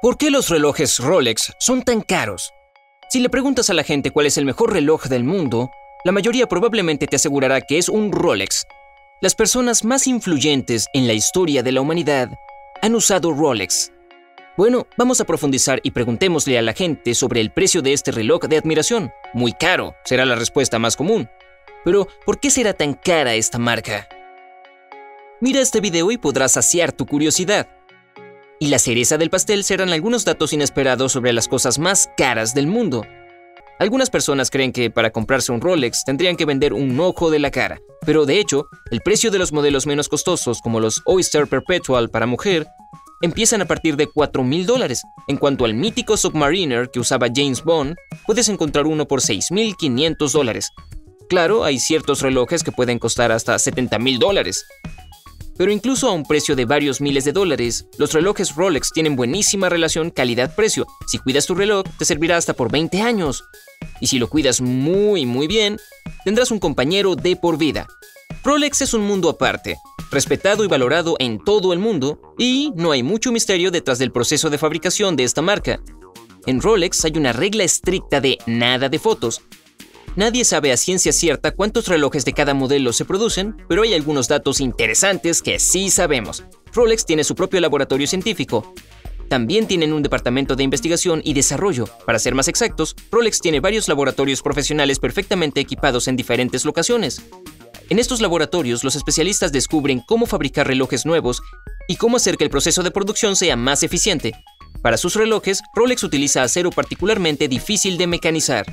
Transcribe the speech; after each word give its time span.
¿Por 0.00 0.16
qué 0.16 0.30
los 0.30 0.48
relojes 0.48 1.00
Rolex 1.00 1.54
son 1.58 1.82
tan 1.82 2.02
caros? 2.02 2.52
Si 3.10 3.18
le 3.18 3.28
preguntas 3.28 3.68
a 3.68 3.74
la 3.74 3.82
gente 3.82 4.12
cuál 4.12 4.26
es 4.26 4.38
el 4.38 4.44
mejor 4.44 4.72
reloj 4.72 5.06
del 5.06 5.24
mundo, 5.24 5.72
la 6.04 6.12
mayoría 6.12 6.46
probablemente 6.46 7.08
te 7.08 7.16
asegurará 7.16 7.60
que 7.62 7.78
es 7.78 7.88
un 7.88 8.12
Rolex. 8.12 8.64
Las 9.20 9.34
personas 9.34 9.84
más 9.84 10.06
influyentes 10.06 10.86
en 10.92 11.08
la 11.08 11.14
historia 11.14 11.64
de 11.64 11.72
la 11.72 11.80
humanidad 11.80 12.30
han 12.80 12.94
usado 12.94 13.32
Rolex. 13.32 13.90
Bueno, 14.56 14.86
vamos 14.96 15.20
a 15.20 15.24
profundizar 15.24 15.80
y 15.82 15.90
preguntémosle 15.90 16.56
a 16.58 16.62
la 16.62 16.74
gente 16.74 17.12
sobre 17.16 17.40
el 17.40 17.50
precio 17.50 17.82
de 17.82 17.92
este 17.92 18.12
reloj 18.12 18.44
de 18.44 18.56
admiración. 18.56 19.10
Muy 19.34 19.52
caro, 19.52 19.96
será 20.04 20.24
la 20.24 20.36
respuesta 20.36 20.78
más 20.78 20.94
común. 20.94 21.28
Pero, 21.84 22.06
¿por 22.24 22.38
qué 22.38 22.50
será 22.50 22.72
tan 22.72 22.94
cara 22.94 23.34
esta 23.34 23.58
marca? 23.58 24.08
Mira 25.40 25.60
este 25.60 25.80
video 25.80 26.12
y 26.12 26.18
podrás 26.18 26.52
saciar 26.52 26.92
tu 26.92 27.04
curiosidad. 27.04 27.68
Y 28.60 28.68
la 28.68 28.78
cereza 28.78 29.18
del 29.18 29.30
pastel 29.30 29.62
serán 29.62 29.92
algunos 29.92 30.24
datos 30.24 30.52
inesperados 30.52 31.12
sobre 31.12 31.32
las 31.32 31.46
cosas 31.46 31.78
más 31.78 32.10
caras 32.16 32.54
del 32.54 32.66
mundo. 32.66 33.06
Algunas 33.78 34.10
personas 34.10 34.50
creen 34.50 34.72
que 34.72 34.90
para 34.90 35.10
comprarse 35.10 35.52
un 35.52 35.60
Rolex 35.60 36.02
tendrían 36.04 36.36
que 36.36 36.44
vender 36.44 36.72
un 36.72 36.98
ojo 36.98 37.30
de 37.30 37.38
la 37.38 37.52
cara, 37.52 37.78
pero 38.04 38.26
de 38.26 38.40
hecho, 38.40 38.66
el 38.90 39.00
precio 39.00 39.30
de 39.30 39.38
los 39.38 39.52
modelos 39.52 39.86
menos 39.86 40.08
costosos, 40.08 40.60
como 40.60 40.80
los 40.80 41.00
Oyster 41.04 41.46
Perpetual 41.46 42.10
para 42.10 42.26
mujer, 42.26 42.66
empiezan 43.20 43.62
a 43.62 43.66
partir 43.66 43.96
de 43.96 44.08
4 44.08 44.42
mil 44.42 44.66
dólares. 44.66 45.02
En 45.28 45.36
cuanto 45.36 45.64
al 45.64 45.74
mítico 45.74 46.16
Submariner 46.16 46.90
que 46.90 46.98
usaba 46.98 47.28
James 47.32 47.62
Bond, 47.62 47.94
puedes 48.26 48.48
encontrar 48.48 48.86
uno 48.86 49.06
por 49.06 49.20
6.500 49.20 50.32
dólares. 50.32 50.70
Claro, 51.28 51.62
hay 51.62 51.78
ciertos 51.78 52.22
relojes 52.22 52.64
que 52.64 52.72
pueden 52.72 52.98
costar 52.98 53.30
hasta 53.30 53.58
70 53.58 53.98
mil 54.00 54.18
dólares. 54.18 54.64
Pero 55.58 55.72
incluso 55.72 56.08
a 56.08 56.12
un 56.12 56.24
precio 56.24 56.54
de 56.54 56.64
varios 56.64 57.00
miles 57.00 57.24
de 57.24 57.32
dólares, 57.32 57.86
los 57.98 58.12
relojes 58.12 58.54
Rolex 58.54 58.92
tienen 58.92 59.16
buenísima 59.16 59.68
relación 59.68 60.10
calidad-precio. 60.10 60.86
Si 61.08 61.18
cuidas 61.18 61.46
tu 61.46 61.56
reloj, 61.56 61.84
te 61.98 62.04
servirá 62.04 62.36
hasta 62.36 62.54
por 62.54 62.70
20 62.70 63.02
años. 63.02 63.44
Y 64.00 64.06
si 64.06 64.20
lo 64.20 64.28
cuidas 64.28 64.60
muy 64.60 65.26
muy 65.26 65.48
bien, 65.48 65.78
tendrás 66.24 66.52
un 66.52 66.60
compañero 66.60 67.16
de 67.16 67.34
por 67.34 67.58
vida. 67.58 67.88
Rolex 68.44 68.82
es 68.82 68.94
un 68.94 69.02
mundo 69.02 69.28
aparte, 69.28 69.76
respetado 70.12 70.64
y 70.64 70.68
valorado 70.68 71.16
en 71.18 71.42
todo 71.42 71.72
el 71.72 71.80
mundo, 71.80 72.20
y 72.38 72.72
no 72.76 72.92
hay 72.92 73.02
mucho 73.02 73.32
misterio 73.32 73.72
detrás 73.72 73.98
del 73.98 74.12
proceso 74.12 74.50
de 74.50 74.58
fabricación 74.58 75.16
de 75.16 75.24
esta 75.24 75.42
marca. 75.42 75.80
En 76.46 76.62
Rolex 76.62 77.04
hay 77.04 77.12
una 77.16 77.32
regla 77.32 77.64
estricta 77.64 78.20
de 78.20 78.38
nada 78.46 78.88
de 78.88 78.98
fotos, 79.00 79.42
Nadie 80.18 80.44
sabe 80.44 80.72
a 80.72 80.76
ciencia 80.76 81.12
cierta 81.12 81.52
cuántos 81.52 81.86
relojes 81.86 82.24
de 82.24 82.32
cada 82.32 82.52
modelo 82.52 82.92
se 82.92 83.04
producen, 83.04 83.56
pero 83.68 83.82
hay 83.82 83.94
algunos 83.94 84.26
datos 84.26 84.58
interesantes 84.58 85.42
que 85.42 85.60
sí 85.60 85.90
sabemos. 85.90 86.42
Rolex 86.74 87.06
tiene 87.06 87.22
su 87.22 87.36
propio 87.36 87.60
laboratorio 87.60 88.08
científico. 88.08 88.74
También 89.28 89.68
tienen 89.68 89.92
un 89.92 90.02
departamento 90.02 90.56
de 90.56 90.64
investigación 90.64 91.20
y 91.22 91.34
desarrollo. 91.34 91.88
Para 92.04 92.18
ser 92.18 92.34
más 92.34 92.48
exactos, 92.48 92.96
Rolex 93.12 93.38
tiene 93.38 93.60
varios 93.60 93.86
laboratorios 93.86 94.42
profesionales 94.42 94.98
perfectamente 94.98 95.60
equipados 95.60 96.08
en 96.08 96.16
diferentes 96.16 96.64
locaciones. 96.64 97.22
En 97.88 98.00
estos 98.00 98.20
laboratorios, 98.20 98.82
los 98.82 98.96
especialistas 98.96 99.52
descubren 99.52 100.00
cómo 100.04 100.26
fabricar 100.26 100.66
relojes 100.66 101.06
nuevos 101.06 101.42
y 101.86 101.94
cómo 101.94 102.16
hacer 102.16 102.36
que 102.36 102.42
el 102.42 102.50
proceso 102.50 102.82
de 102.82 102.90
producción 102.90 103.36
sea 103.36 103.54
más 103.54 103.84
eficiente. 103.84 104.32
Para 104.82 104.96
sus 104.96 105.14
relojes, 105.14 105.62
Rolex 105.76 106.02
utiliza 106.02 106.42
acero 106.42 106.70
particularmente 106.70 107.46
difícil 107.46 107.96
de 107.98 108.08
mecanizar. 108.08 108.66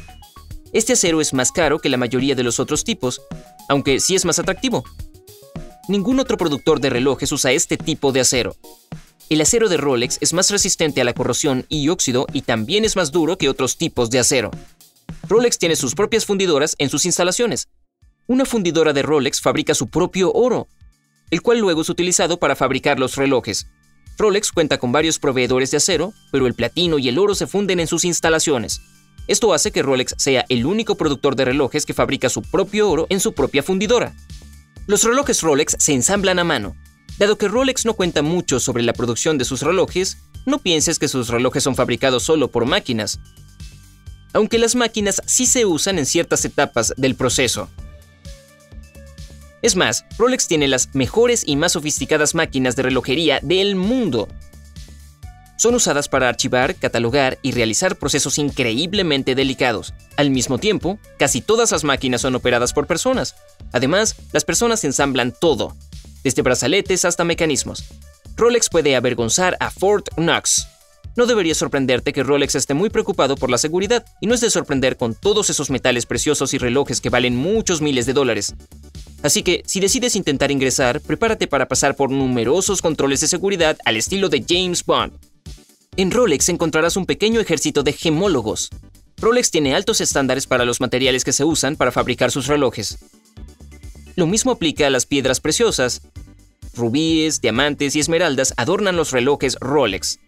Este 0.75 0.91
acero 0.91 1.21
es 1.21 1.33
más 1.33 1.53
caro 1.53 1.79
que 1.79 1.87
la 1.87 1.95
mayoría 1.95 2.35
de 2.35 2.43
los 2.43 2.59
otros 2.59 2.83
tipos, 2.83 3.21
aunque 3.69 4.01
sí 4.01 4.13
es 4.13 4.25
más 4.25 4.39
atractivo. 4.39 4.83
Ningún 5.87 6.19
otro 6.19 6.35
productor 6.35 6.81
de 6.81 6.89
relojes 6.89 7.31
usa 7.31 7.53
este 7.53 7.77
tipo 7.77 8.11
de 8.11 8.19
acero. 8.19 8.57
El 9.29 9.39
acero 9.39 9.69
de 9.69 9.77
Rolex 9.77 10.17
es 10.19 10.33
más 10.33 10.51
resistente 10.51 10.99
a 10.99 11.05
la 11.05 11.13
corrosión 11.13 11.65
y 11.69 11.87
óxido 11.87 12.27
y 12.33 12.41
también 12.41 12.83
es 12.83 12.97
más 12.97 13.13
duro 13.13 13.37
que 13.37 13.47
otros 13.47 13.77
tipos 13.77 14.09
de 14.09 14.19
acero. 14.19 14.51
Rolex 15.29 15.59
tiene 15.59 15.77
sus 15.77 15.95
propias 15.95 16.25
fundidoras 16.25 16.75
en 16.77 16.89
sus 16.89 17.05
instalaciones. 17.05 17.69
Una 18.27 18.43
fundidora 18.43 18.91
de 18.91 19.01
Rolex 19.01 19.39
fabrica 19.39 19.75
su 19.75 19.87
propio 19.87 20.33
oro, 20.33 20.67
el 21.31 21.41
cual 21.41 21.59
luego 21.59 21.83
es 21.83 21.89
utilizado 21.89 22.37
para 22.37 22.57
fabricar 22.57 22.99
los 22.99 23.15
relojes. 23.15 23.67
Rolex 24.17 24.51
cuenta 24.51 24.77
con 24.77 24.91
varios 24.91 25.19
proveedores 25.19 25.71
de 25.71 25.77
acero, 25.77 26.11
pero 26.33 26.47
el 26.47 26.53
platino 26.53 26.99
y 26.99 27.07
el 27.07 27.17
oro 27.17 27.33
se 27.33 27.47
funden 27.47 27.79
en 27.79 27.87
sus 27.87 28.03
instalaciones. 28.03 28.81
Esto 29.27 29.53
hace 29.53 29.71
que 29.71 29.81
Rolex 29.81 30.15
sea 30.17 30.45
el 30.49 30.65
único 30.65 30.95
productor 30.95 31.35
de 31.35 31.45
relojes 31.45 31.85
que 31.85 31.93
fabrica 31.93 32.29
su 32.29 32.41
propio 32.41 32.89
oro 32.89 33.07
en 33.09 33.19
su 33.19 33.33
propia 33.33 33.63
fundidora. 33.63 34.13
Los 34.87 35.03
relojes 35.03 35.41
Rolex 35.41 35.75
se 35.79 35.93
ensamblan 35.93 36.37
a 36.39 36.43
mano. 36.43 36.75
Dado 37.17 37.37
que 37.37 37.47
Rolex 37.47 37.85
no 37.85 37.93
cuenta 37.95 38.21
mucho 38.21 38.59
sobre 38.59 38.83
la 38.83 38.93
producción 38.93 39.37
de 39.37 39.45
sus 39.45 39.61
relojes, 39.61 40.17
no 40.45 40.59
pienses 40.59 40.99
que 40.99 41.07
sus 41.07 41.29
relojes 41.29 41.63
son 41.63 41.75
fabricados 41.75 42.23
solo 42.23 42.51
por 42.51 42.65
máquinas. 42.65 43.19
Aunque 44.33 44.59
las 44.59 44.75
máquinas 44.75 45.21
sí 45.25 45.45
se 45.45 45.65
usan 45.65 45.97
en 45.97 46.05
ciertas 46.05 46.45
etapas 46.45 46.93
del 46.97 47.15
proceso. 47.15 47.69
Es 49.61 49.75
más, 49.75 50.05
Rolex 50.19 50.47
tiene 50.47 50.67
las 50.67 50.93
mejores 50.93 51.41
y 51.43 51.55
más 51.55 51.71
sofisticadas 51.71 52.35
máquinas 52.35 52.75
de 52.75 52.83
relojería 52.83 53.39
del 53.41 53.75
mundo. 53.75 54.27
Son 55.57 55.73
usadas 55.73 56.09
para 56.09 56.27
archivar, 56.27 56.75
catalogar 56.75 57.39
y 57.41 57.51
realizar 57.51 57.95
procesos 57.95 58.37
increíblemente 58.37 59.35
delicados. 59.35 59.93
Al 60.17 60.29
mismo 60.29 60.57
tiempo, 60.57 60.99
casi 61.17 61.41
todas 61.41 61.71
las 61.71 61.83
máquinas 61.83 62.21
son 62.21 62.35
operadas 62.35 62.73
por 62.73 62.87
personas. 62.87 63.35
Además, 63.71 64.15
las 64.33 64.43
personas 64.43 64.83
ensamblan 64.83 65.33
todo, 65.39 65.75
desde 66.23 66.41
brazaletes 66.41 67.05
hasta 67.05 67.23
mecanismos. 67.23 67.85
Rolex 68.35 68.69
puede 68.69 68.95
avergonzar 68.97 69.55
a 69.61 69.71
Fort 69.71 70.09
Knox. 70.15 70.67
No 71.15 71.25
debería 71.25 71.55
sorprenderte 71.55 72.11
que 72.11 72.23
Rolex 72.23 72.55
esté 72.55 72.73
muy 72.73 72.89
preocupado 72.89 73.37
por 73.37 73.49
la 73.49 73.57
seguridad, 73.57 74.05
y 74.19 74.27
no 74.27 74.33
es 74.33 74.41
de 74.41 74.49
sorprender 74.49 74.97
con 74.97 75.15
todos 75.15 75.49
esos 75.49 75.69
metales 75.69 76.05
preciosos 76.05 76.53
y 76.53 76.57
relojes 76.57 76.99
que 76.99 77.09
valen 77.09 77.37
muchos 77.37 77.81
miles 77.81 78.05
de 78.05 78.11
dólares. 78.11 78.53
Así 79.23 79.41
que, 79.41 79.63
si 79.65 79.79
decides 79.79 80.17
intentar 80.17 80.51
ingresar, 80.51 80.99
prepárate 80.99 81.47
para 81.47 81.69
pasar 81.69 81.95
por 81.95 82.11
numerosos 82.11 82.81
controles 82.81 83.21
de 83.21 83.27
seguridad 83.27 83.77
al 83.85 83.95
estilo 83.95 84.27
de 84.27 84.43
James 84.47 84.83
Bond. 84.83 85.13
En 85.97 86.11
Rolex 86.11 86.49
encontrarás 86.49 86.97
un 86.97 87.05
pequeño 87.05 87.39
ejército 87.39 87.81
de 87.81 87.93
gemólogos. 87.93 88.69
Rolex 89.17 89.49
tiene 89.49 89.75
altos 89.75 90.01
estándares 90.01 90.45
para 90.45 90.65
los 90.65 90.81
materiales 90.81 91.23
que 91.23 91.31
se 91.31 91.45
usan 91.45 91.77
para 91.77 91.93
fabricar 91.93 92.31
sus 92.31 92.47
relojes. 92.47 92.97
Lo 94.17 94.27
mismo 94.27 94.51
aplica 94.51 94.87
a 94.87 94.89
las 94.89 95.05
piedras 95.05 95.39
preciosas. 95.39 96.01
Rubíes, 96.75 97.39
diamantes 97.39 97.95
y 97.95 98.01
esmeraldas 98.01 98.53
adornan 98.57 98.97
los 98.97 99.11
relojes 99.11 99.55
Rolex. 99.61 100.19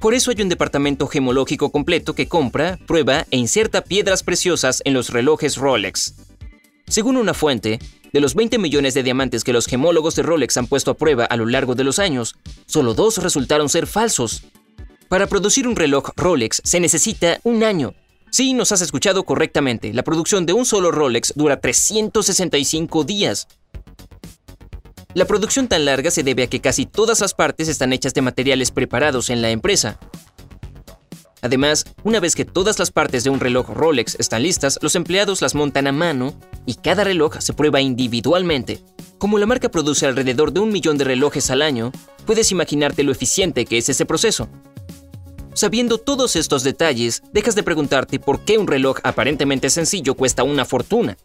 Por 0.00 0.14
eso 0.14 0.30
hay 0.30 0.40
un 0.40 0.48
departamento 0.48 1.06
gemológico 1.06 1.70
completo 1.70 2.14
que 2.14 2.26
compra, 2.26 2.78
prueba 2.86 3.26
e 3.30 3.36
inserta 3.36 3.84
piedras 3.84 4.22
preciosas 4.22 4.80
en 4.86 4.94
los 4.94 5.10
relojes 5.10 5.58
Rolex. 5.58 6.14
Según 6.86 7.18
una 7.18 7.34
fuente, 7.34 7.78
de 8.14 8.20
los 8.20 8.34
20 8.34 8.58
millones 8.58 8.94
de 8.94 9.02
diamantes 9.02 9.44
que 9.44 9.52
los 9.52 9.66
gemólogos 9.66 10.14
de 10.14 10.22
Rolex 10.22 10.56
han 10.56 10.66
puesto 10.66 10.92
a 10.92 10.96
prueba 10.96 11.26
a 11.26 11.36
lo 11.36 11.44
largo 11.44 11.74
de 11.74 11.84
los 11.84 11.98
años, 11.98 12.36
solo 12.64 12.94
dos 12.94 13.18
resultaron 13.18 13.68
ser 13.68 13.86
falsos. 13.86 14.44
Para 15.14 15.28
producir 15.28 15.68
un 15.68 15.76
reloj 15.76 16.08
Rolex 16.16 16.60
se 16.64 16.80
necesita 16.80 17.38
un 17.44 17.62
año. 17.62 17.94
Sí, 18.32 18.52
nos 18.52 18.72
has 18.72 18.80
escuchado 18.80 19.22
correctamente. 19.22 19.92
La 19.92 20.02
producción 20.02 20.44
de 20.44 20.54
un 20.54 20.66
solo 20.66 20.90
Rolex 20.90 21.34
dura 21.36 21.60
365 21.60 23.04
días. 23.04 23.46
La 25.14 25.24
producción 25.24 25.68
tan 25.68 25.84
larga 25.84 26.10
se 26.10 26.24
debe 26.24 26.42
a 26.42 26.46
que 26.48 26.60
casi 26.60 26.84
todas 26.84 27.20
las 27.20 27.32
partes 27.32 27.68
están 27.68 27.92
hechas 27.92 28.12
de 28.12 28.22
materiales 28.22 28.72
preparados 28.72 29.30
en 29.30 29.40
la 29.40 29.50
empresa. 29.50 30.00
Además, 31.42 31.84
una 32.02 32.18
vez 32.18 32.34
que 32.34 32.44
todas 32.44 32.80
las 32.80 32.90
partes 32.90 33.22
de 33.22 33.30
un 33.30 33.38
reloj 33.38 33.68
Rolex 33.68 34.16
están 34.18 34.42
listas, 34.42 34.80
los 34.82 34.96
empleados 34.96 35.42
las 35.42 35.54
montan 35.54 35.86
a 35.86 35.92
mano 35.92 36.34
y 36.66 36.74
cada 36.74 37.04
reloj 37.04 37.36
se 37.38 37.52
prueba 37.52 37.80
individualmente. 37.80 38.82
Como 39.18 39.38
la 39.38 39.46
marca 39.46 39.70
produce 39.70 40.06
alrededor 40.06 40.52
de 40.52 40.58
un 40.58 40.72
millón 40.72 40.98
de 40.98 41.04
relojes 41.04 41.52
al 41.52 41.62
año, 41.62 41.92
puedes 42.26 42.50
imaginarte 42.50 43.04
lo 43.04 43.12
eficiente 43.12 43.64
que 43.64 43.78
es 43.78 43.88
ese 43.88 44.06
proceso. 44.06 44.48
Sabiendo 45.54 45.98
todos 45.98 46.34
estos 46.34 46.64
detalles, 46.64 47.22
dejas 47.32 47.54
de 47.54 47.62
preguntarte 47.62 48.18
por 48.18 48.44
qué 48.44 48.58
un 48.58 48.66
reloj 48.66 48.98
aparentemente 49.04 49.70
sencillo 49.70 50.14
cuesta 50.14 50.42
una 50.42 50.64
fortuna. 50.64 51.16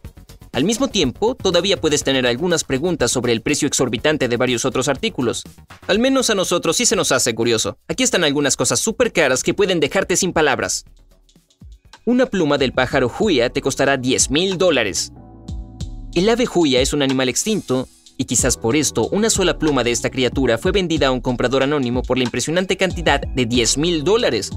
Al 0.52 0.62
mismo 0.62 0.86
tiempo, 0.86 1.34
todavía 1.34 1.80
puedes 1.80 2.04
tener 2.04 2.26
algunas 2.28 2.62
preguntas 2.62 3.10
sobre 3.10 3.32
el 3.32 3.42
precio 3.42 3.66
exorbitante 3.66 4.28
de 4.28 4.36
varios 4.36 4.64
otros 4.64 4.86
artículos. 4.86 5.42
Al 5.88 5.98
menos 5.98 6.30
a 6.30 6.36
nosotros 6.36 6.76
sí 6.76 6.86
se 6.86 6.94
nos 6.94 7.10
hace 7.10 7.34
curioso. 7.34 7.76
Aquí 7.88 8.04
están 8.04 8.22
algunas 8.22 8.56
cosas 8.56 8.78
súper 8.78 9.12
caras 9.12 9.42
que 9.42 9.54
pueden 9.54 9.80
dejarte 9.80 10.16
sin 10.16 10.32
palabras. 10.32 10.84
Una 12.04 12.26
pluma 12.26 12.56
del 12.56 12.72
pájaro 12.72 13.12
Huya 13.18 13.50
te 13.50 13.60
costará 13.60 13.96
10 13.96 14.30
mil 14.30 14.58
dólares. 14.58 15.12
El 16.14 16.28
ave 16.28 16.46
Huya 16.52 16.80
es 16.80 16.92
un 16.92 17.02
animal 17.02 17.28
extinto 17.28 17.88
y 18.20 18.26
quizás 18.26 18.58
por 18.58 18.76
esto 18.76 19.08
una 19.12 19.30
sola 19.30 19.58
pluma 19.58 19.82
de 19.82 19.92
esta 19.92 20.10
criatura 20.10 20.58
fue 20.58 20.72
vendida 20.72 21.06
a 21.06 21.10
un 21.10 21.22
comprador 21.22 21.62
anónimo 21.62 22.02
por 22.02 22.18
la 22.18 22.24
impresionante 22.24 22.76
cantidad 22.76 23.18
de 23.18 23.46
10 23.46 23.78
mil 23.78 24.04
dólares. 24.04 24.50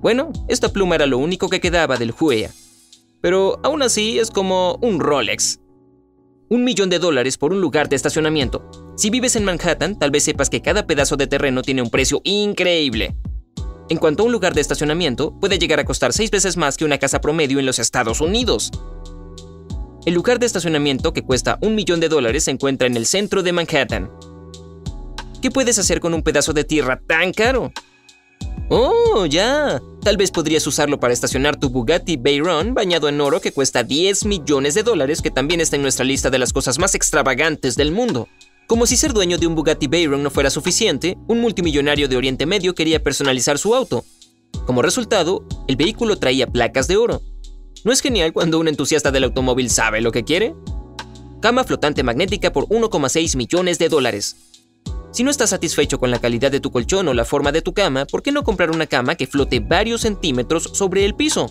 Bueno, 0.00 0.32
esta 0.48 0.70
pluma 0.70 0.96
era 0.96 1.06
lo 1.06 1.18
único 1.18 1.48
que 1.48 1.60
quedaba 1.60 1.98
del 1.98 2.12
Huea, 2.18 2.50
pero 3.20 3.60
aún 3.62 3.82
así 3.82 4.18
es 4.18 4.32
como 4.32 4.76
un 4.82 4.98
Rolex. 4.98 5.60
Un 6.48 6.64
millón 6.64 6.90
de 6.90 6.98
dólares 6.98 7.38
por 7.38 7.52
un 7.52 7.60
lugar 7.60 7.88
de 7.88 7.94
estacionamiento. 7.94 8.68
Si 8.96 9.08
vives 9.08 9.36
en 9.36 9.44
Manhattan, 9.44 9.96
tal 9.96 10.10
vez 10.10 10.24
sepas 10.24 10.50
que 10.50 10.60
cada 10.60 10.84
pedazo 10.84 11.16
de 11.16 11.28
terreno 11.28 11.62
tiene 11.62 11.80
un 11.80 11.90
precio 11.90 12.22
increíble. 12.24 13.14
En 13.88 13.98
cuanto 13.98 14.24
a 14.24 14.26
un 14.26 14.32
lugar 14.32 14.52
de 14.52 14.62
estacionamiento, 14.62 15.38
puede 15.38 15.60
llegar 15.60 15.78
a 15.78 15.84
costar 15.84 16.12
seis 16.12 16.32
veces 16.32 16.56
más 16.56 16.76
que 16.76 16.84
una 16.84 16.98
casa 16.98 17.20
promedio 17.20 17.60
en 17.60 17.66
los 17.66 17.78
Estados 17.78 18.20
Unidos. 18.20 18.72
El 20.06 20.12
lugar 20.12 20.38
de 20.38 20.44
estacionamiento 20.44 21.14
que 21.14 21.22
cuesta 21.22 21.58
un 21.62 21.74
millón 21.74 21.98
de 21.98 22.10
dólares 22.10 22.44
se 22.44 22.50
encuentra 22.50 22.86
en 22.86 22.96
el 22.96 23.06
centro 23.06 23.42
de 23.42 23.52
Manhattan. 23.52 24.10
¿Qué 25.40 25.50
puedes 25.50 25.78
hacer 25.78 26.00
con 26.00 26.12
un 26.12 26.22
pedazo 26.22 26.52
de 26.52 26.64
tierra 26.64 27.00
tan 27.06 27.32
caro? 27.32 27.72
Oh, 28.68 29.24
ya. 29.24 29.80
Tal 30.02 30.18
vez 30.18 30.30
podrías 30.30 30.66
usarlo 30.66 31.00
para 31.00 31.14
estacionar 31.14 31.56
tu 31.56 31.70
Bugatti 31.70 32.18
Veyron 32.18 32.74
bañado 32.74 33.08
en 33.08 33.18
oro 33.18 33.40
que 33.40 33.52
cuesta 33.52 33.82
10 33.82 34.26
millones 34.26 34.74
de 34.74 34.82
dólares, 34.82 35.22
que 35.22 35.30
también 35.30 35.62
está 35.62 35.76
en 35.76 35.82
nuestra 35.82 36.04
lista 36.04 36.28
de 36.28 36.38
las 36.38 36.52
cosas 36.52 36.78
más 36.78 36.94
extravagantes 36.94 37.74
del 37.74 37.90
mundo. 37.90 38.28
Como 38.66 38.86
si 38.86 38.98
ser 38.98 39.14
dueño 39.14 39.38
de 39.38 39.46
un 39.46 39.54
Bugatti 39.54 39.86
Veyron 39.86 40.22
no 40.22 40.30
fuera 40.30 40.50
suficiente, 40.50 41.16
un 41.28 41.40
multimillonario 41.40 42.08
de 42.08 42.16
Oriente 42.16 42.44
Medio 42.44 42.74
quería 42.74 43.02
personalizar 43.02 43.58
su 43.58 43.74
auto. 43.74 44.04
Como 44.66 44.82
resultado, 44.82 45.46
el 45.66 45.76
vehículo 45.76 46.18
traía 46.18 46.46
placas 46.46 46.88
de 46.88 46.98
oro. 46.98 47.22
¿No 47.84 47.92
es 47.92 48.00
genial 48.00 48.32
cuando 48.32 48.58
un 48.58 48.66
entusiasta 48.66 49.10
del 49.10 49.24
automóvil 49.24 49.68
sabe 49.68 50.00
lo 50.00 50.10
que 50.10 50.24
quiere? 50.24 50.54
Cama 51.42 51.64
flotante 51.64 52.02
magnética 52.02 52.50
por 52.50 52.64
1,6 52.68 53.36
millones 53.36 53.78
de 53.78 53.90
dólares. 53.90 54.36
Si 55.12 55.22
no 55.22 55.30
estás 55.30 55.50
satisfecho 55.50 55.98
con 55.98 56.10
la 56.10 56.18
calidad 56.18 56.50
de 56.50 56.60
tu 56.60 56.70
colchón 56.70 57.08
o 57.08 57.14
la 57.14 57.26
forma 57.26 57.52
de 57.52 57.60
tu 57.60 57.74
cama, 57.74 58.06
¿por 58.06 58.22
qué 58.22 58.32
no 58.32 58.42
comprar 58.42 58.70
una 58.70 58.86
cama 58.86 59.16
que 59.16 59.26
flote 59.26 59.60
varios 59.60 60.00
centímetros 60.00 60.70
sobre 60.72 61.04
el 61.04 61.14
piso? 61.14 61.50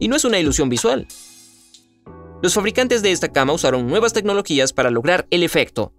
Y 0.00 0.08
no 0.08 0.16
es 0.16 0.24
una 0.24 0.38
ilusión 0.38 0.70
visual. 0.70 1.06
Los 2.42 2.54
fabricantes 2.54 3.02
de 3.02 3.12
esta 3.12 3.28
cama 3.30 3.52
usaron 3.52 3.86
nuevas 3.86 4.14
tecnologías 4.14 4.72
para 4.72 4.90
lograr 4.90 5.26
el 5.30 5.42
efecto. 5.42 5.92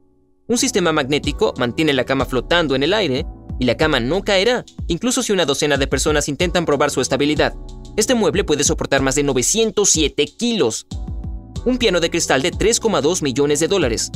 Un 0.47 0.57
sistema 0.57 0.91
magnético 0.91 1.53
mantiene 1.59 1.93
la 1.93 2.05
cama 2.05 2.25
flotando 2.25 2.73
en 2.73 2.81
el 2.81 2.95
aire 2.95 3.23
y 3.59 3.65
la 3.65 3.77
cama 3.77 3.99
no 3.99 4.23
caerá, 4.23 4.65
incluso 4.87 5.21
si 5.21 5.31
una 5.31 5.45
docena 5.45 5.77
de 5.77 5.85
personas 5.85 6.27
intentan 6.27 6.65
probar 6.65 6.89
su 6.89 7.01
estabilidad. 7.01 7.53
Este 7.95 8.15
mueble 8.15 8.43
puede 8.43 8.63
soportar 8.63 9.03
más 9.03 9.13
de 9.13 9.23
907 9.23 10.25
kilos. 10.25 10.87
Un 11.63 11.77
piano 11.77 11.99
de 11.99 12.09
cristal 12.09 12.41
de 12.41 12.51
3,2 12.51 13.21
millones 13.21 13.59
de 13.59 13.67
dólares. 13.67 14.11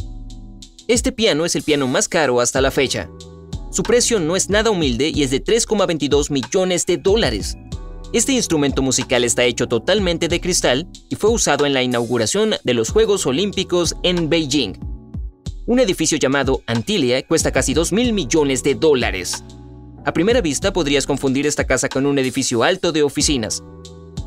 Este 0.88 1.12
piano 1.12 1.46
es 1.46 1.56
el 1.56 1.62
piano 1.62 1.88
más 1.88 2.08
caro 2.08 2.42
hasta 2.42 2.60
la 2.60 2.72
fecha. 2.72 3.08
Su 3.72 3.84
precio 3.84 4.20
no 4.20 4.36
es 4.36 4.50
nada 4.50 4.72
humilde 4.72 5.12
y 5.14 5.22
es 5.22 5.30
de 5.30 5.44
3,22 5.44 6.32
millones 6.32 6.88
de 6.88 6.98
dólares. 6.98 7.56
Este 8.14 8.32
instrumento 8.32 8.82
musical 8.82 9.24
está 9.24 9.44
hecho 9.44 9.68
totalmente 9.68 10.28
de 10.28 10.42
cristal 10.42 10.88
y 11.10 11.16
fue 11.16 11.30
usado 11.30 11.66
en 11.68 11.74
la 11.74 11.84
inauguración 11.84 12.56
de 12.64 12.74
los 12.74 12.90
Juegos 12.90 13.28
Olímpicos 13.28 13.96
en 14.02 14.28
Beijing. 14.28 14.74
Un 15.68 15.80
edificio 15.80 16.18
llamado 16.18 16.64
Antilia 16.66 17.22
cuesta 17.28 17.52
casi 17.52 17.76
2 17.76 17.92
mil 17.92 18.14
millones 18.14 18.64
de 18.64 18.74
dólares. 18.74 19.44
A 20.08 20.14
primera 20.14 20.40
vista 20.40 20.72
podrías 20.72 21.06
confundir 21.06 21.46
esta 21.46 21.66
casa 21.66 21.90
con 21.90 22.06
un 22.06 22.18
edificio 22.18 22.64
alto 22.64 22.94
de 22.94 23.04
oficinas, 23.04 23.62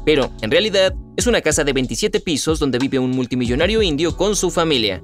pero 0.04 0.30
en 0.42 0.50
realidad 0.50 0.94
es 1.16 1.26
una 1.26 1.40
casa 1.40 1.64
de 1.64 1.72
27 1.72 2.20
pisos 2.20 2.58
donde 2.58 2.78
vive 2.78 2.98
un 2.98 3.12
multimillonario 3.12 3.80
indio 3.80 4.14
con 4.14 4.36
su 4.36 4.50
familia. 4.50 5.02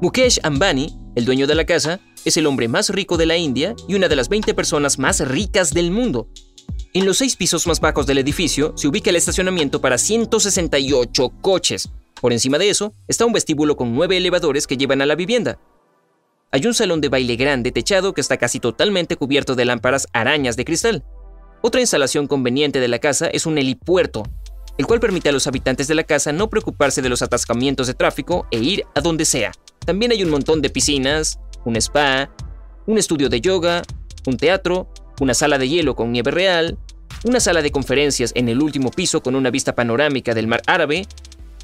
Mukesh 0.00 0.40
Ambani, 0.42 0.98
el 1.16 1.26
dueño 1.26 1.46
de 1.46 1.54
la 1.54 1.66
casa, 1.66 2.00
es 2.24 2.38
el 2.38 2.46
hombre 2.46 2.66
más 2.66 2.88
rico 2.88 3.18
de 3.18 3.26
la 3.26 3.36
India 3.36 3.76
y 3.86 3.94
una 3.94 4.08
de 4.08 4.16
las 4.16 4.30
20 4.30 4.54
personas 4.54 4.98
más 4.98 5.20
ricas 5.20 5.74
del 5.74 5.90
mundo. 5.90 6.30
En 6.94 7.04
los 7.04 7.18
seis 7.18 7.36
pisos 7.36 7.66
más 7.66 7.78
bajos 7.78 8.06
del 8.06 8.16
edificio 8.16 8.72
se 8.74 8.88
ubica 8.88 9.10
el 9.10 9.16
estacionamiento 9.16 9.82
para 9.82 9.98
168 9.98 11.28
coches. 11.42 11.90
Por 12.22 12.32
encima 12.32 12.56
de 12.56 12.70
eso 12.70 12.94
está 13.06 13.26
un 13.26 13.34
vestíbulo 13.34 13.76
con 13.76 13.94
nueve 13.94 14.16
elevadores 14.16 14.66
que 14.66 14.78
llevan 14.78 15.02
a 15.02 15.06
la 15.06 15.14
vivienda. 15.14 15.58
Hay 16.50 16.66
un 16.66 16.72
salón 16.72 17.02
de 17.02 17.10
baile 17.10 17.36
grande 17.36 17.72
techado 17.72 18.14
que 18.14 18.22
está 18.22 18.38
casi 18.38 18.58
totalmente 18.58 19.16
cubierto 19.16 19.54
de 19.54 19.66
lámparas 19.66 20.08
arañas 20.14 20.56
de 20.56 20.64
cristal. 20.64 21.04
Otra 21.60 21.82
instalación 21.82 22.26
conveniente 22.26 22.80
de 22.80 22.88
la 22.88 23.00
casa 23.00 23.26
es 23.26 23.44
un 23.44 23.58
helipuerto, 23.58 24.22
el 24.78 24.86
cual 24.86 24.98
permite 24.98 25.28
a 25.28 25.32
los 25.32 25.46
habitantes 25.46 25.88
de 25.88 25.94
la 25.94 26.04
casa 26.04 26.32
no 26.32 26.48
preocuparse 26.48 27.02
de 27.02 27.10
los 27.10 27.20
atascamientos 27.20 27.86
de 27.86 27.92
tráfico 27.92 28.46
e 28.50 28.60
ir 28.60 28.84
a 28.94 29.02
donde 29.02 29.26
sea. 29.26 29.52
También 29.80 30.10
hay 30.10 30.24
un 30.24 30.30
montón 30.30 30.62
de 30.62 30.70
piscinas, 30.70 31.38
un 31.66 31.76
spa, 31.76 32.30
un 32.86 32.96
estudio 32.96 33.28
de 33.28 33.42
yoga, 33.42 33.82
un 34.26 34.38
teatro, 34.38 34.88
una 35.20 35.34
sala 35.34 35.58
de 35.58 35.68
hielo 35.68 35.96
con 35.96 36.12
nieve 36.12 36.30
real, 36.30 36.78
una 37.24 37.40
sala 37.40 37.60
de 37.60 37.72
conferencias 37.72 38.32
en 38.34 38.48
el 38.48 38.62
último 38.62 38.90
piso 38.90 39.22
con 39.22 39.34
una 39.34 39.50
vista 39.50 39.74
panorámica 39.74 40.32
del 40.32 40.46
mar 40.46 40.62
Árabe 40.66 41.06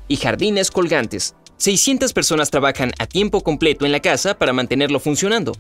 y 0.09 0.17
jardines 0.17 0.71
colgantes. 0.71 1.37
600 1.65 2.13
personas 2.13 2.51
trabajan 2.51 2.93
a 2.99 3.07
tiempo 3.07 3.41
completo 3.41 3.87
en 3.87 3.93
la 3.93 4.01
casa 4.01 4.37
para 4.37 4.53
mantenerlo 4.53 5.01
funcionando. 5.01 5.57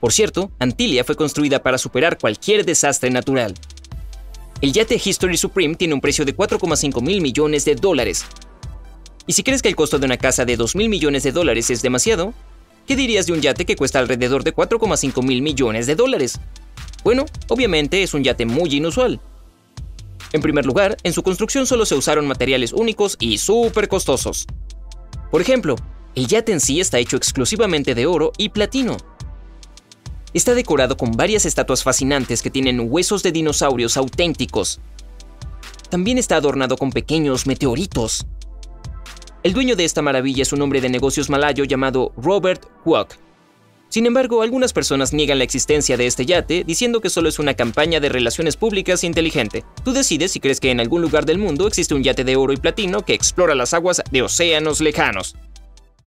Por 0.00 0.10
cierto, 0.10 0.50
Antilia 0.58 1.04
fue 1.04 1.14
construida 1.14 1.62
para 1.62 1.76
superar 1.76 2.16
cualquier 2.16 2.64
desastre 2.64 3.10
natural. 3.10 3.52
El 4.62 4.72
yate 4.72 4.98
History 5.04 5.36
Supreme 5.36 5.74
tiene 5.74 5.92
un 5.92 6.00
precio 6.00 6.24
de 6.24 6.34
4,5 6.34 7.02
mil 7.02 7.20
millones 7.20 7.66
de 7.66 7.74
dólares, 7.74 8.24
y 9.26 9.34
si 9.34 9.42
crees 9.42 9.60
que 9.60 9.68
el 9.68 9.76
costo 9.76 9.98
de 9.98 10.06
una 10.06 10.16
casa 10.16 10.46
de 10.46 10.56
2 10.56 10.74
mil 10.74 10.88
millones 10.88 11.22
de 11.22 11.32
dólares 11.32 11.68
es 11.68 11.82
demasiado, 11.82 12.32
¿qué 12.86 12.96
dirías 12.96 13.26
de 13.26 13.34
un 13.34 13.42
yate 13.42 13.66
que 13.66 13.76
cuesta 13.76 13.98
alrededor 13.98 14.44
de 14.44 14.54
4,5 14.54 15.22
mil 15.22 15.42
millones 15.42 15.86
de 15.86 15.96
dólares? 15.96 16.40
Bueno, 17.04 17.26
obviamente 17.48 18.02
es 18.02 18.14
un 18.14 18.24
yate 18.24 18.46
muy 18.46 18.74
inusual. 18.74 19.20
En 20.32 20.40
primer 20.40 20.64
lugar, 20.64 20.96
en 21.02 21.12
su 21.12 21.22
construcción 21.22 21.66
solo 21.66 21.84
se 21.84 21.94
usaron 21.94 22.26
materiales 22.26 22.72
únicos 22.72 23.18
y 23.20 23.36
súper 23.36 23.88
costosos. 23.88 24.46
Por 25.32 25.40
ejemplo, 25.40 25.76
el 26.14 26.26
yate 26.26 26.52
en 26.52 26.60
sí 26.60 26.78
está 26.78 26.98
hecho 26.98 27.16
exclusivamente 27.16 27.94
de 27.94 28.04
oro 28.04 28.32
y 28.36 28.50
platino. 28.50 28.98
Está 30.34 30.54
decorado 30.54 30.98
con 30.98 31.12
varias 31.12 31.46
estatuas 31.46 31.82
fascinantes 31.82 32.42
que 32.42 32.50
tienen 32.50 32.86
huesos 32.90 33.22
de 33.22 33.32
dinosaurios 33.32 33.96
auténticos. 33.96 34.78
También 35.88 36.18
está 36.18 36.36
adornado 36.36 36.76
con 36.76 36.92
pequeños 36.92 37.46
meteoritos. 37.46 38.26
El 39.42 39.54
dueño 39.54 39.74
de 39.74 39.86
esta 39.86 40.02
maravilla 40.02 40.42
es 40.42 40.52
un 40.52 40.60
hombre 40.60 40.82
de 40.82 40.90
negocios 40.90 41.30
malayo 41.30 41.64
llamado 41.64 42.12
Robert 42.18 42.66
Kwok. 42.84 43.14
Sin 43.92 44.06
embargo, 44.06 44.40
algunas 44.40 44.72
personas 44.72 45.12
niegan 45.12 45.36
la 45.36 45.44
existencia 45.44 45.98
de 45.98 46.06
este 46.06 46.24
yate, 46.24 46.64
diciendo 46.66 47.02
que 47.02 47.10
solo 47.10 47.28
es 47.28 47.38
una 47.38 47.52
campaña 47.52 48.00
de 48.00 48.08
relaciones 48.08 48.56
públicas 48.56 49.04
inteligente. 49.04 49.64
Tú 49.84 49.92
decides 49.92 50.32
si 50.32 50.40
crees 50.40 50.60
que 50.60 50.70
en 50.70 50.80
algún 50.80 51.02
lugar 51.02 51.26
del 51.26 51.36
mundo 51.36 51.66
existe 51.66 51.94
un 51.94 52.02
yate 52.02 52.24
de 52.24 52.36
oro 52.36 52.54
y 52.54 52.56
platino 52.56 53.02
que 53.02 53.12
explora 53.12 53.54
las 53.54 53.74
aguas 53.74 54.00
de 54.10 54.22
océanos 54.22 54.80
lejanos. 54.80 55.36